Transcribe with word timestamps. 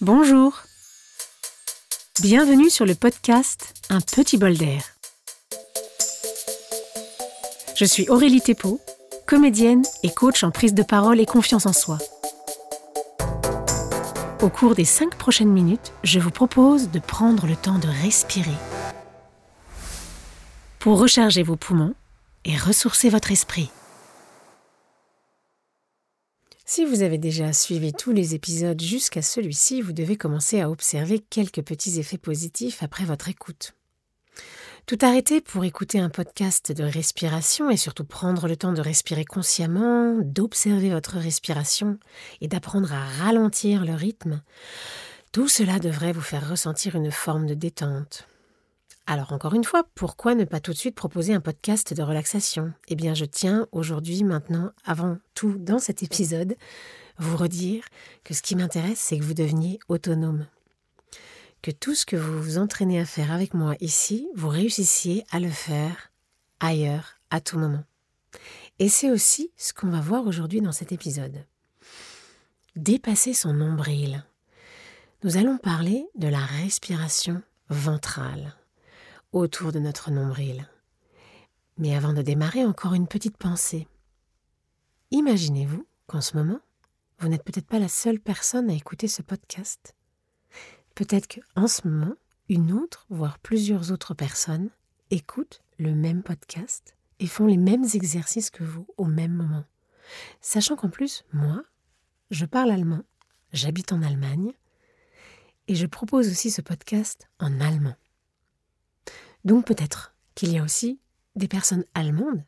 Bonjour. 0.00 0.62
Bienvenue 2.20 2.70
sur 2.70 2.84
le 2.84 2.94
podcast 2.94 3.74
Un 3.88 4.00
petit 4.00 4.36
bol 4.36 4.56
d'air. 4.56 4.82
Je 7.76 7.84
suis 7.84 8.08
Aurélie 8.08 8.40
Thépeau, 8.40 8.80
comédienne 9.26 9.84
et 10.02 10.10
coach 10.12 10.42
en 10.42 10.50
prise 10.50 10.74
de 10.74 10.82
parole 10.82 11.20
et 11.20 11.26
confiance 11.26 11.66
en 11.66 11.72
soi. 11.72 11.98
Au 14.40 14.48
cours 14.48 14.74
des 14.74 14.84
cinq 14.84 15.14
prochaines 15.14 15.52
minutes, 15.52 15.92
je 16.02 16.18
vous 16.18 16.32
propose 16.32 16.90
de 16.90 16.98
prendre 16.98 17.46
le 17.46 17.54
temps 17.54 17.78
de 17.78 17.88
respirer 18.02 18.50
pour 20.80 20.98
recharger 20.98 21.44
vos 21.44 21.54
poumons 21.54 21.94
et 22.44 22.56
ressourcer 22.56 23.08
votre 23.08 23.30
esprit. 23.30 23.70
Si 26.74 26.86
vous 26.86 27.02
avez 27.02 27.18
déjà 27.18 27.52
suivi 27.52 27.92
tous 27.92 28.12
les 28.12 28.34
épisodes 28.34 28.80
jusqu'à 28.80 29.20
celui-ci, 29.20 29.82
vous 29.82 29.92
devez 29.92 30.16
commencer 30.16 30.58
à 30.62 30.70
observer 30.70 31.18
quelques 31.18 31.60
petits 31.60 31.98
effets 31.98 32.16
positifs 32.16 32.82
après 32.82 33.04
votre 33.04 33.28
écoute. 33.28 33.74
Tout 34.86 34.96
arrêter 35.02 35.42
pour 35.42 35.66
écouter 35.66 35.98
un 35.98 36.08
podcast 36.08 36.72
de 36.72 36.82
respiration 36.82 37.68
et 37.68 37.76
surtout 37.76 38.06
prendre 38.06 38.48
le 38.48 38.56
temps 38.56 38.72
de 38.72 38.80
respirer 38.80 39.26
consciemment, 39.26 40.16
d'observer 40.22 40.88
votre 40.88 41.18
respiration 41.18 41.98
et 42.40 42.48
d'apprendre 42.48 42.90
à 42.94 43.04
ralentir 43.22 43.84
le 43.84 43.92
rythme, 43.92 44.40
tout 45.30 45.48
cela 45.48 45.78
devrait 45.78 46.12
vous 46.12 46.22
faire 46.22 46.48
ressentir 46.48 46.96
une 46.96 47.10
forme 47.10 47.44
de 47.44 47.54
détente, 47.54 48.26
alors 49.06 49.32
encore 49.32 49.54
une 49.54 49.64
fois, 49.64 49.84
pourquoi 49.94 50.34
ne 50.34 50.44
pas 50.44 50.60
tout 50.60 50.72
de 50.72 50.76
suite 50.76 50.94
proposer 50.94 51.34
un 51.34 51.40
podcast 51.40 51.92
de 51.92 52.02
relaxation? 52.02 52.72
Eh 52.88 52.94
bien, 52.94 53.14
je 53.14 53.24
tiens 53.24 53.66
aujourd'hui, 53.72 54.22
maintenant, 54.22 54.70
avant 54.84 55.18
tout 55.34 55.56
dans 55.58 55.80
cet 55.80 56.02
épisode, 56.02 56.56
vous 57.18 57.36
redire 57.36 57.84
que 58.24 58.32
ce 58.32 58.42
qui 58.42 58.54
m'intéresse, 58.54 59.00
c'est 59.00 59.18
que 59.18 59.24
vous 59.24 59.34
deveniez 59.34 59.80
autonome. 59.88 60.46
Que 61.62 61.72
tout 61.72 61.94
ce 61.94 62.06
que 62.06 62.16
vous 62.16 62.42
vous 62.42 62.58
entraînez 62.58 63.00
à 63.00 63.04
faire 63.04 63.32
avec 63.32 63.54
moi 63.54 63.74
ici, 63.80 64.28
vous 64.34 64.48
réussissiez 64.48 65.24
à 65.30 65.40
le 65.40 65.50
faire 65.50 66.12
ailleurs, 66.60 67.14
à 67.30 67.40
tout 67.40 67.58
moment. 67.58 67.84
Et 68.78 68.88
c'est 68.88 69.10
aussi 69.10 69.50
ce 69.56 69.72
qu'on 69.72 69.90
va 69.90 70.00
voir 70.00 70.26
aujourd'hui 70.26 70.60
dans 70.60 70.72
cet 70.72 70.92
épisode. 70.92 71.44
Dépasser 72.76 73.34
son 73.34 73.52
nombril. 73.52 74.24
Nous 75.24 75.36
allons 75.36 75.58
parler 75.58 76.06
de 76.14 76.28
la 76.28 76.40
respiration 76.40 77.42
ventrale 77.68 78.56
autour 79.32 79.72
de 79.72 79.78
notre 79.78 80.10
nombril. 80.10 80.68
Mais 81.78 81.96
avant 81.96 82.12
de 82.12 82.22
démarrer, 82.22 82.64
encore 82.64 82.94
une 82.94 83.08
petite 83.08 83.36
pensée. 83.36 83.88
Imaginez-vous 85.10 85.86
qu'en 86.06 86.20
ce 86.20 86.36
moment, 86.36 86.60
vous 87.18 87.28
n'êtes 87.28 87.44
peut-être 87.44 87.66
pas 87.66 87.78
la 87.78 87.88
seule 87.88 88.20
personne 88.20 88.70
à 88.70 88.74
écouter 88.74 89.08
ce 89.08 89.22
podcast. 89.22 89.94
Peut-être 90.94 91.28
qu'en 91.28 91.66
ce 91.66 91.86
moment, 91.88 92.14
une 92.48 92.72
autre, 92.72 93.06
voire 93.08 93.38
plusieurs 93.38 93.92
autres 93.92 94.14
personnes 94.14 94.70
écoutent 95.10 95.62
le 95.78 95.94
même 95.94 96.22
podcast 96.22 96.94
et 97.18 97.26
font 97.26 97.46
les 97.46 97.56
mêmes 97.56 97.86
exercices 97.94 98.50
que 98.50 98.64
vous 98.64 98.86
au 98.96 99.06
même 99.06 99.32
moment. 99.32 99.64
Sachant 100.40 100.76
qu'en 100.76 100.90
plus, 100.90 101.24
moi, 101.32 101.62
je 102.30 102.44
parle 102.44 102.70
allemand, 102.70 103.02
j'habite 103.52 103.92
en 103.92 104.02
Allemagne, 104.02 104.52
et 105.68 105.74
je 105.74 105.86
propose 105.86 106.28
aussi 106.28 106.50
ce 106.50 106.60
podcast 106.60 107.28
en 107.38 107.60
allemand. 107.60 107.94
Donc 109.44 109.66
peut-être 109.66 110.14
qu'il 110.34 110.52
y 110.52 110.58
a 110.58 110.62
aussi 110.62 111.00
des 111.36 111.48
personnes 111.48 111.84
allemandes 111.94 112.44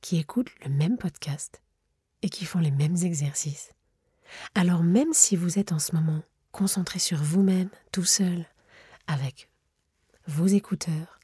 qui 0.00 0.18
écoutent 0.18 0.52
le 0.64 0.70
même 0.70 0.98
podcast 0.98 1.62
et 2.22 2.28
qui 2.28 2.44
font 2.44 2.58
les 2.58 2.70
mêmes 2.70 2.96
exercices. 3.02 3.70
Alors 4.54 4.82
même 4.82 5.12
si 5.12 5.36
vous 5.36 5.58
êtes 5.58 5.72
en 5.72 5.78
ce 5.78 5.94
moment 5.94 6.22
concentré 6.52 6.98
sur 6.98 7.18
vous-même, 7.18 7.70
tout 7.92 8.04
seul, 8.04 8.46
avec 9.06 9.50
vos 10.26 10.46
écouteurs, 10.46 11.18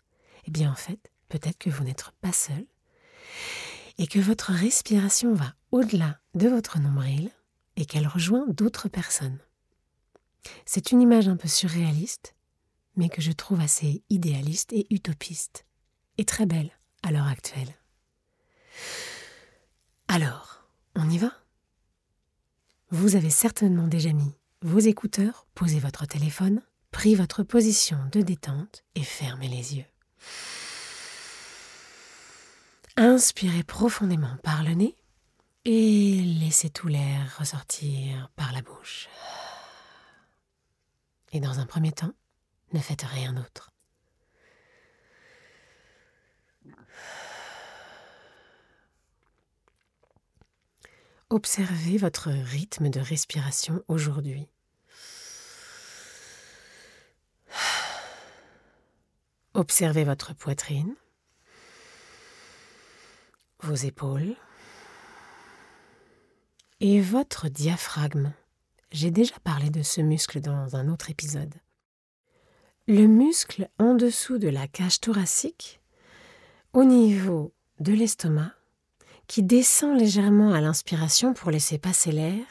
eh 0.46 0.50
bien 0.50 0.70
en 0.70 0.76
fait, 0.76 1.10
peut-être 1.28 1.58
que 1.58 1.70
vous 1.70 1.84
n'êtes 1.84 2.04
pas 2.20 2.32
seul 2.32 2.64
et 3.98 4.06
que 4.06 4.18
votre 4.18 4.52
respiration 4.52 5.34
va 5.34 5.54
au-delà 5.70 6.18
de 6.34 6.48
votre 6.48 6.78
nombril 6.78 7.30
et 7.76 7.84
qu'elle 7.84 8.06
rejoint 8.06 8.46
d'autres 8.48 8.88
personnes. 8.88 9.38
C'est 10.66 10.92
une 10.92 11.00
image 11.00 11.28
un 11.28 11.36
peu 11.36 11.48
surréaliste, 11.48 12.33
mais 12.96 13.08
que 13.08 13.20
je 13.20 13.32
trouve 13.32 13.60
assez 13.60 14.02
idéaliste 14.10 14.72
et 14.72 14.86
utopiste, 14.90 15.66
et 16.18 16.24
très 16.24 16.46
belle 16.46 16.70
à 17.02 17.10
l'heure 17.10 17.26
actuelle. 17.26 17.74
Alors, 20.08 20.68
on 20.94 21.08
y 21.10 21.18
va? 21.18 21.32
Vous 22.90 23.16
avez 23.16 23.30
certainement 23.30 23.88
déjà 23.88 24.12
mis 24.12 24.32
vos 24.62 24.78
écouteurs, 24.78 25.46
posé 25.54 25.78
votre 25.78 26.06
téléphone, 26.06 26.62
pris 26.90 27.14
votre 27.14 27.42
position 27.42 27.98
de 28.12 28.22
détente 28.22 28.84
et 28.94 29.02
fermé 29.02 29.48
les 29.48 29.76
yeux. 29.76 29.84
Inspirez 32.96 33.64
profondément 33.64 34.36
par 34.44 34.62
le 34.62 34.74
nez 34.74 34.96
et 35.64 36.22
laissez 36.22 36.70
tout 36.70 36.86
l'air 36.86 37.36
ressortir 37.38 38.30
par 38.36 38.52
la 38.52 38.62
bouche. 38.62 39.08
Et 41.32 41.40
dans 41.40 41.58
un 41.58 41.66
premier 41.66 41.90
temps, 41.90 42.14
ne 42.72 42.80
faites 42.80 43.02
rien 43.02 43.32
d'autre. 43.32 43.72
Observez 51.30 51.98
votre 51.98 52.30
rythme 52.30 52.90
de 52.90 53.00
respiration 53.00 53.82
aujourd'hui. 53.88 54.48
Observez 59.54 60.04
votre 60.04 60.34
poitrine, 60.34 60.94
vos 63.60 63.74
épaules 63.74 64.36
et 66.80 67.00
votre 67.00 67.48
diaphragme. 67.48 68.32
J'ai 68.92 69.10
déjà 69.10 69.38
parlé 69.40 69.70
de 69.70 69.82
ce 69.82 70.00
muscle 70.00 70.40
dans 70.40 70.76
un 70.76 70.88
autre 70.88 71.10
épisode. 71.10 71.54
Le 72.86 73.06
muscle 73.06 73.70
en 73.78 73.94
dessous 73.94 74.36
de 74.36 74.48
la 74.48 74.68
cage 74.68 75.00
thoracique, 75.00 75.80
au 76.74 76.84
niveau 76.84 77.54
de 77.80 77.94
l'estomac, 77.94 78.52
qui 79.26 79.42
descend 79.42 79.98
légèrement 79.98 80.52
à 80.52 80.60
l'inspiration 80.60 81.32
pour 81.32 81.50
laisser 81.50 81.78
passer 81.78 82.12
l'air, 82.12 82.44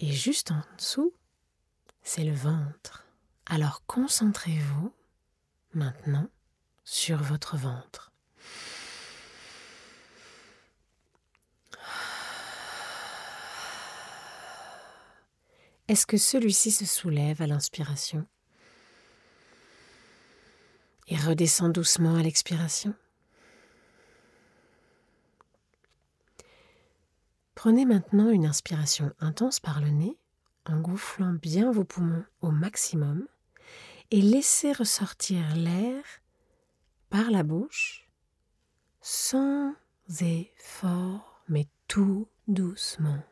et 0.00 0.10
juste 0.10 0.50
en 0.50 0.60
dessous, 0.76 1.12
c'est 2.02 2.24
le 2.24 2.34
ventre. 2.34 3.06
Alors 3.46 3.84
concentrez-vous 3.86 4.92
maintenant 5.72 6.26
sur 6.82 7.22
votre 7.22 7.56
ventre. 7.56 8.10
Est-ce 15.86 16.06
que 16.06 16.16
celui-ci 16.16 16.72
se 16.72 16.86
soulève 16.86 17.40
à 17.40 17.46
l'inspiration? 17.46 18.26
Et 21.08 21.16
redescend 21.16 21.72
doucement 21.72 22.16
à 22.16 22.22
l'expiration. 22.22 22.94
Prenez 27.54 27.86
maintenant 27.86 28.30
une 28.30 28.46
inspiration 28.46 29.12
intense 29.20 29.60
par 29.60 29.80
le 29.80 29.88
nez 29.88 30.18
en 30.66 30.80
gonflant 30.80 31.32
bien 31.32 31.70
vos 31.70 31.84
poumons 31.84 32.24
au 32.40 32.50
maximum 32.50 33.26
et 34.10 34.20
laissez 34.20 34.72
ressortir 34.72 35.54
l'air 35.56 36.02
par 37.10 37.30
la 37.30 37.42
bouche 37.42 38.06
sans 39.00 39.72
effort 40.20 41.42
mais 41.48 41.66
tout 41.88 42.28
doucement. 42.48 43.22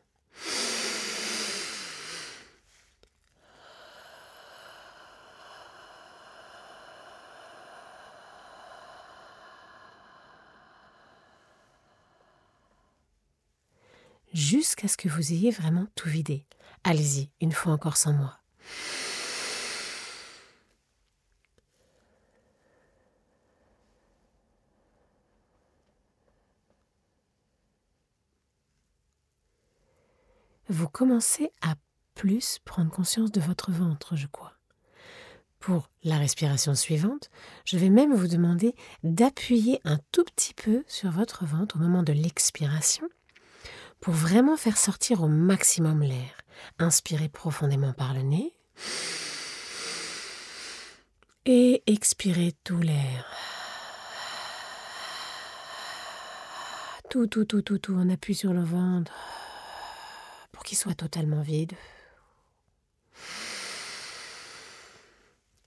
Jusqu'à 14.33 14.89
ce 14.89 14.97
que 14.97 15.09
vous 15.09 15.33
ayez 15.33 15.51
vraiment 15.51 15.87
tout 15.95 16.09
vidé. 16.09 16.47
Allez-y, 16.85 17.31
une 17.41 17.53
fois 17.53 17.73
encore 17.73 17.97
sans 17.97 18.13
moi. 18.13 18.39
Vous 30.69 30.89
commencez 30.89 31.51
à 31.61 31.75
plus 32.15 32.59
prendre 32.65 32.91
conscience 32.91 33.31
de 33.31 33.41
votre 33.41 33.71
ventre, 33.71 34.17
je 34.17 34.27
crois. 34.27 34.55
Pour 35.59 35.91
la 36.03 36.17
respiration 36.17 36.75
suivante, 36.75 37.31
je 37.65 37.77
vais 37.77 37.91
même 37.91 38.15
vous 38.15 38.27
demander 38.27 38.75
d'appuyer 39.05 39.81
un 39.85 39.99
tout 40.13 40.25
petit 40.25 40.55
peu 40.55 40.83
sur 40.89 41.11
votre 41.11 41.45
ventre 41.45 41.77
au 41.77 41.79
moment 41.79 42.03
de 42.03 42.13
l'expiration 42.13 43.07
pour 44.03 44.15
vraiment 44.15 44.57
faire 44.57 44.77
sortir 44.77 45.23
au 45.23 45.29
maximum 45.29 46.03
l'air. 46.03 46.43
Inspirez 46.81 47.29
profondément 47.29 47.93
par 47.93 48.15
le 48.15 48.23
nez. 48.23 48.53
Et 51.47 51.85
expirez 51.87 52.53
tout 52.65 52.81
l'air. 52.81 53.27
Tout, 57.11 57.29
tout, 57.29 57.45
tout, 57.45 57.63
tout, 57.63 57.79
tout. 57.79 57.95
On 57.97 58.11
appuie 58.11 58.35
sur 58.35 58.53
le 58.53 58.65
ventre 58.65 59.13
pour 60.51 60.65
qu'il 60.65 60.77
soit 60.77 60.95
totalement 60.95 61.43
vide. 61.43 61.73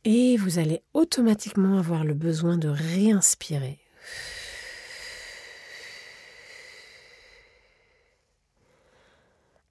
Et 0.03 0.35
vous 0.35 0.59
allez 0.59 0.83
automatiquement 0.93 1.79
avoir 1.79 2.03
le 2.03 2.13
besoin 2.13 2.57
de 2.57 2.67
réinspirer. 2.67 3.79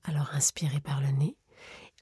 Alors 0.07 0.23
inspirez 0.35 0.81
par 0.81 1.01
le 1.01 1.09
nez. 1.09 1.37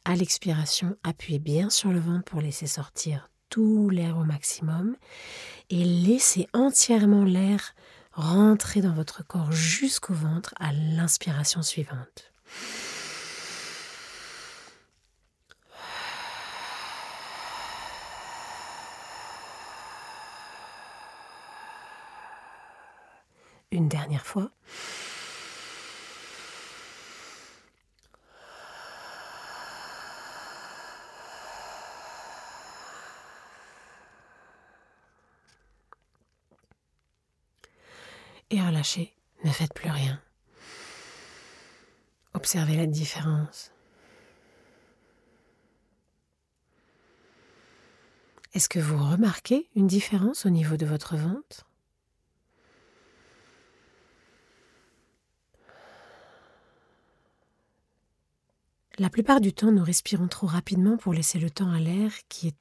À 0.04 0.16
l'expiration, 0.16 0.96
appuyez 1.04 1.38
bien 1.38 1.70
sur 1.70 1.90
le 1.90 2.00
ventre 2.00 2.24
pour 2.24 2.40
laisser 2.40 2.66
sortir 2.66 3.30
tout 3.50 3.90
l'air 3.90 4.16
au 4.16 4.24
maximum 4.24 4.96
et 5.70 5.84
laissez 5.84 6.48
entièrement 6.54 7.24
l'air 7.24 7.74
rentrer 8.12 8.80
dans 8.80 8.94
votre 8.94 9.24
corps 9.24 9.52
jusqu'au 9.52 10.14
ventre 10.14 10.54
à 10.58 10.72
l'inspiration 10.72 11.62
suivante. 11.62 12.32
Une 23.70 23.88
dernière 23.88 24.26
fois. 24.26 24.50
Et 38.52 38.60
relâchez. 38.60 39.14
Ne 39.44 39.50
faites 39.50 39.74
plus 39.74 39.90
rien. 39.90 40.20
Observez 42.34 42.76
la 42.76 42.86
différence. 42.86 43.72
Est-ce 48.54 48.68
que 48.68 48.78
vous 48.78 48.98
remarquez 48.98 49.68
une 49.74 49.86
différence 49.86 50.44
au 50.46 50.50
niveau 50.50 50.76
de 50.76 50.86
votre 50.86 51.16
ventre? 51.16 51.66
La 58.98 59.08
plupart 59.08 59.40
du 59.40 59.54
temps, 59.54 59.72
nous 59.72 59.82
respirons 59.82 60.28
trop 60.28 60.46
rapidement 60.46 60.98
pour 60.98 61.14
laisser 61.14 61.38
le 61.38 61.50
temps 61.50 61.72
à 61.72 61.80
l'air 61.80 62.12
qui 62.28 62.48
est 62.48 62.56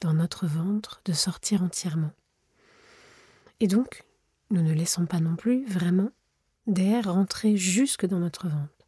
dans 0.00 0.12
notre 0.12 0.46
ventre 0.46 1.00
de 1.04 1.12
sortir 1.12 1.62
entièrement. 1.62 2.12
Et 3.60 3.68
donc, 3.68 4.04
nous 4.50 4.62
ne 4.62 4.72
laissons 4.72 5.06
pas 5.06 5.20
non 5.20 5.36
plus 5.36 5.64
vraiment 5.66 6.10
d'air 6.66 7.12
rentrer 7.12 7.56
jusque 7.56 8.06
dans 8.06 8.18
notre 8.18 8.48
ventre. 8.48 8.86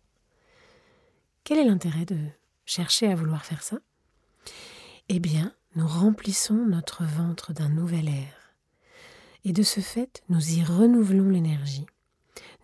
Quel 1.45 1.59
est 1.59 1.65
l'intérêt 1.65 2.05
de 2.05 2.19
chercher 2.65 3.09
à 3.09 3.15
vouloir 3.15 3.45
faire 3.45 3.63
ça? 3.63 3.79
Eh 5.09 5.19
bien, 5.19 5.53
nous 5.75 5.87
remplissons 5.87 6.67
notre 6.67 7.05
ventre 7.05 7.53
d'un 7.53 7.69
nouvel 7.69 8.09
air. 8.09 8.55
Et 9.45 9.53
de 9.53 9.63
ce 9.63 9.81
fait, 9.81 10.23
nous 10.29 10.53
y 10.53 10.63
renouvelons 10.63 11.29
l'énergie. 11.29 11.87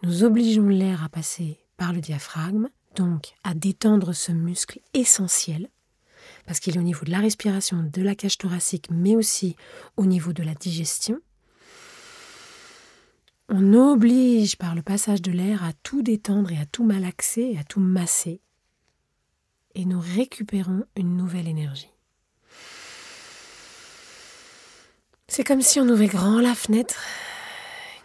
Nous 0.03 0.23
obligeons 0.23 0.69
l'air 0.69 1.03
à 1.03 1.09
passer 1.09 1.59
par 1.77 1.93
le 1.93 2.00
diaphragme, 2.00 2.69
donc 2.95 3.35
à 3.43 3.55
détendre 3.55 4.12
ce 4.12 4.31
muscle 4.31 4.81
essentiel, 4.95 5.69
parce 6.47 6.61
qu'il 6.61 6.77
est 6.77 6.81
au 6.81 6.83
niveau 6.83 7.05
de 7.05 7.11
la 7.11 7.19
respiration, 7.19 7.83
de 7.83 8.03
la 8.03 8.15
cage 8.15 8.39
thoracique, 8.39 8.89
mais 8.91 9.17
aussi 9.17 9.56
au 9.97 10.06
niveau 10.06 10.33
de 10.33 10.43
la 10.43 10.55
digestion. 10.55 11.21
On 13.50 13.73
oblige 13.73 14.56
par 14.56 14.75
le 14.75 14.83
passage 14.83 15.23
de 15.23 15.33
l'air 15.33 15.65
à 15.65 15.73
tout 15.83 16.03
détendre 16.03 16.53
et 16.53 16.59
à 16.59 16.67
tout 16.67 16.85
malaxer 16.85 17.56
à 17.59 17.65
tout 17.65 17.81
masser. 17.81 18.43
Et 19.75 19.87
nous 19.87 20.00
récupérons 20.00 20.85
une 20.97 21.17
nouvelle 21.17 21.49
énergie. 21.49 21.91
C'est 25.29 25.45
comme 25.45 25.62
si 25.62 25.81
on 25.81 25.89
ouvrait 25.89 26.09
grand 26.09 26.41
la 26.41 26.55
fenêtre, 26.55 27.03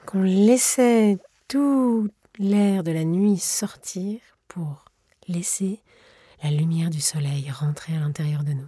qu'on 0.06 0.22
laissait 0.22 1.18
tout 1.50 2.10
l'air 2.38 2.84
de 2.84 2.92
la 2.92 3.04
nuit 3.04 3.38
sortir 3.38 4.22
pour 4.48 4.86
laisser 5.28 5.82
la 6.42 6.52
lumière 6.52 6.90
du 6.90 7.02
soleil 7.02 7.50
rentrer 7.52 7.96
à 7.96 8.00
l'intérieur 8.00 8.44
de 8.44 8.54
nous. 8.54 8.68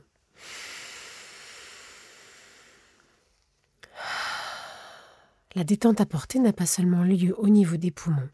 La 5.55 5.63
détente 5.63 6.01
apportée 6.01 6.39
n'a 6.39 6.51
pas 6.51 6.65
seulement 6.65 7.03
lieu 7.03 7.33
au 7.37 7.47
niveau 7.47 7.77
des 7.77 7.91
poumons. 7.91 8.29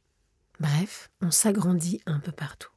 Bref, 0.60 1.12
on 1.22 1.30
s'agrandit 1.30 2.02
un 2.08 2.20
peu 2.20 2.32
partout. 2.32 2.72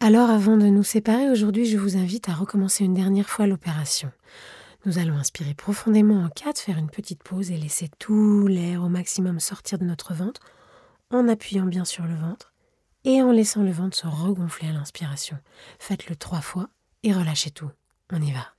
Alors 0.00 0.28
avant 0.28 0.58
de 0.58 0.66
nous 0.66 0.82
séparer 0.82 1.30
aujourd'hui, 1.30 1.64
je 1.64 1.78
vous 1.78 1.96
invite 1.96 2.28
à 2.28 2.34
recommencer 2.34 2.84
une 2.84 2.92
dernière 2.92 3.28
fois 3.28 3.46
l'opération. 3.46 4.12
Nous 4.84 4.98
allons 4.98 5.16
inspirer 5.16 5.54
profondément 5.54 6.22
en 6.22 6.28
quatre, 6.28 6.60
faire 6.60 6.76
une 6.76 6.90
petite 6.90 7.22
pause 7.22 7.50
et 7.50 7.56
laisser 7.56 7.88
tout 7.98 8.46
l'air 8.46 8.82
au 8.82 8.90
maximum 8.90 9.40
sortir 9.40 9.78
de 9.78 9.84
notre 9.84 10.12
ventre 10.12 10.42
en 11.10 11.26
appuyant 11.26 11.64
bien 11.64 11.86
sur 11.86 12.04
le 12.04 12.14
ventre 12.14 12.52
et 13.04 13.22
en 13.22 13.32
laissant 13.32 13.62
le 13.62 13.72
ventre 13.72 13.96
se 13.96 14.06
regonfler 14.06 14.68
à 14.68 14.72
l'inspiration. 14.72 15.38
Faites-le 15.78 16.16
trois 16.16 16.42
fois 16.42 16.68
et 17.02 17.14
relâchez 17.14 17.50
tout. 17.50 17.70
On 18.12 18.20
y 18.20 18.32
va. 18.32 18.54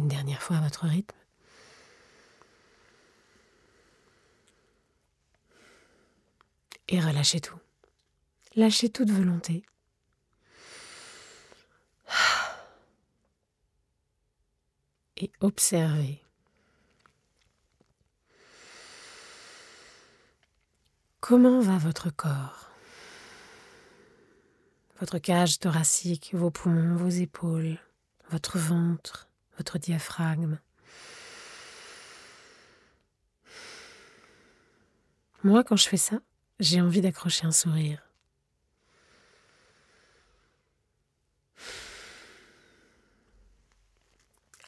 Une 0.00 0.08
dernière 0.08 0.40
fois 0.40 0.56
à 0.56 0.60
votre 0.62 0.86
rythme. 0.86 1.14
Et 6.88 6.98
relâchez 6.98 7.42
tout. 7.42 7.58
Lâchez 8.56 8.88
toute 8.88 9.10
volonté. 9.10 9.62
Et 15.18 15.30
observez. 15.40 16.24
Comment 21.20 21.60
va 21.60 21.76
votre 21.76 22.08
corps? 22.08 22.70
Votre 24.98 25.18
cage 25.18 25.58
thoracique, 25.58 26.30
vos 26.32 26.50
poumons, 26.50 26.96
vos 26.96 27.10
épaules, 27.10 27.78
votre 28.30 28.56
ventre, 28.58 29.29
votre 29.60 29.78
diaphragme. 29.78 30.58
Moi, 35.44 35.64
quand 35.64 35.76
je 35.76 35.86
fais 35.86 35.98
ça, 35.98 36.20
j'ai 36.60 36.80
envie 36.80 37.02
d'accrocher 37.02 37.46
un 37.46 37.52
sourire. 37.52 38.02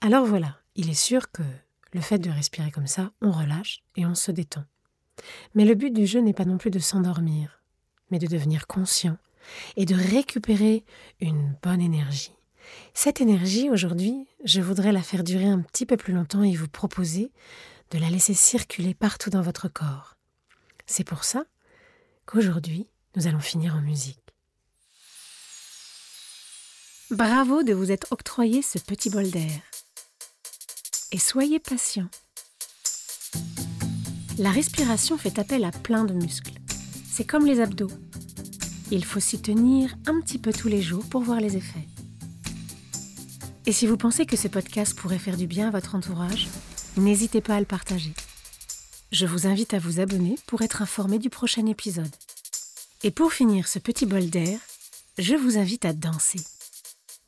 Alors 0.03 0.27
voilà, 0.27 0.59
il 0.75 0.91
est 0.91 0.95
sûr 1.09 1.31
que 1.31 1.43
le 1.95 2.03
fait 2.03 2.19
de 2.19 2.29
respirer 2.29 2.71
comme 2.71 2.87
ça, 2.87 3.13
on 3.23 3.31
relâche 3.31 3.83
et 3.97 4.05
on 4.05 4.15
se 4.15 4.31
détend. 4.31 4.67
Mais 5.55 5.65
le 5.65 5.75
but 5.75 5.91
du 5.91 6.07
jeu 6.07 6.21
n'est 6.21 6.35
pas 6.35 6.45
non 6.45 6.59
plus 6.59 6.71
de 6.71 6.79
s'endormir, 6.79 7.63
mais 8.11 8.19
de 8.19 8.27
devenir 8.27 8.67
conscient 8.67 9.17
et 9.77 9.87
de 9.87 9.95
récupérer 9.95 10.85
une 11.21 11.57
bonne 11.63 11.81
énergie. 11.81 12.35
Cette 12.95 13.21
énergie, 13.21 13.71
aujourd'hui, 13.71 14.27
je 14.45 14.61
voudrais 14.61 14.93
la 14.93 15.03
faire 15.03 15.25
durer 15.25 15.47
un 15.47 15.61
petit 15.61 15.87
peu 15.87 15.97
plus 15.97 16.13
longtemps 16.13 16.43
et 16.43 16.55
vous 16.55 16.69
proposer 16.69 17.33
de 17.91 17.99
la 17.99 18.11
laisser 18.11 18.35
circuler 18.35 18.95
partout 18.95 19.31
dans 19.31 19.43
votre 19.43 19.69
corps. 19.69 20.17
C'est 20.87 21.05
pour 21.05 21.25
ça 21.25 21.45
qu'aujourd'hui, 22.27 22.89
nous 23.17 23.27
allons 23.27 23.41
finir 23.41 23.77
en 23.77 23.81
musique. 23.81 24.19
Bravo 27.11 27.63
de 27.63 27.75
vous 27.75 27.93
être 27.93 28.09
octroyé 28.11 28.63
ce 28.63 28.79
petit 28.79 29.11
bol 29.11 29.31
d'air. 29.31 29.61
Et 31.13 31.19
soyez 31.19 31.59
patient. 31.59 32.09
La 34.39 34.51
respiration 34.51 35.19
fait 35.19 35.39
appel 35.39 35.65
à 35.65 35.71
plein 35.71 36.05
de 36.05 36.15
muscles. 36.15 36.55
C'est 37.11 37.27
comme 37.27 37.45
les 37.45 37.61
abdos. 37.61 37.91
il 38.91 39.05
faut 39.05 39.21
s'y 39.21 39.43
tenir 39.43 39.95
un 40.07 40.21
petit 40.23 40.39
peu 40.39 40.53
tous 40.55 40.69
les 40.69 40.81
jours 40.81 41.05
pour 41.11 41.21
voir 41.21 41.39
les 41.39 41.59
effets. 41.59 41.87
Et 43.65 43.73
si 43.73 43.87
vous 43.87 43.97
pensez 43.97 44.27
que 44.27 44.37
ce 44.37 44.49
podcast 44.49 44.99
pourrait 44.99 45.21
faire 45.21 45.37
du 45.37 45.47
bien 45.47 45.69
à 45.69 45.71
votre 45.71 45.95
entourage, 45.95 46.49
n'hésitez 46.97 47.41
pas 47.41 47.55
à 47.55 47.61
le 47.61 47.67
partager. 47.67 48.13
Je 49.13 49.25
vous 49.25 49.47
invite 49.47 49.73
à 49.73 49.79
vous 49.79 50.01
abonner 50.01 50.37
pour 50.49 50.63
être 50.63 50.83
informé 50.83 51.21
du 51.21 51.31
prochain 51.31 51.67
épisode. 51.67 52.11
Et 53.05 53.13
pour 53.13 53.33
finir 53.33 53.69
ce 53.69 53.79
petit 53.79 54.05
bol 54.05 54.29
d'air, 54.29 54.59
je 55.19 55.35
vous 55.35 55.59
invite 55.59 55.85
à 55.85 55.93
danser. 55.93 56.41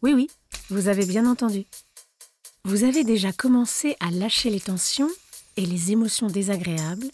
Oui, 0.02 0.12
oui, 0.12 0.28
vous 0.70 0.88
avez 0.88 1.06
bien 1.06 1.24
entendu. 1.24 1.66
Vous 2.64 2.82
avez 2.82 3.04
déjà 3.04 3.32
commencé 3.32 3.96
à 4.00 4.10
lâcher 4.10 4.50
les 4.50 4.60
tensions 4.60 5.10
et 5.56 5.66
les 5.66 5.92
émotions 5.92 6.26
désagréables, 6.26 7.10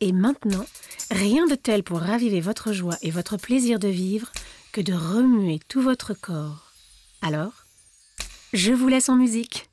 et 0.00 0.12
maintenant, 0.12 0.64
rien 1.10 1.46
de 1.46 1.54
tel 1.54 1.82
pour 1.82 1.98
raviver 1.98 2.40
votre 2.40 2.72
joie 2.72 2.96
et 3.02 3.10
votre 3.10 3.36
plaisir 3.36 3.78
de 3.78 3.88
vivre 3.88 4.32
que 4.72 4.80
de 4.80 4.94
remuer 4.94 5.60
tout 5.68 5.82
votre 5.82 6.14
corps. 6.14 6.72
Alors, 7.20 7.63
je 8.54 8.72
vous 8.72 8.88
laisse 8.88 9.08
en 9.08 9.16
musique. 9.16 9.68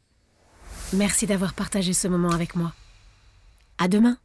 Merci 0.93 1.27
d'avoir 1.27 1.53
partagé 1.53 1.93
ce 1.93 2.07
moment 2.07 2.31
avec 2.31 2.55
moi. 2.55 2.73
À 3.77 3.88
demain! 3.88 4.17